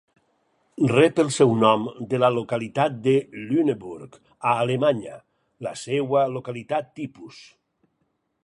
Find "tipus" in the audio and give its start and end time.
7.03-7.45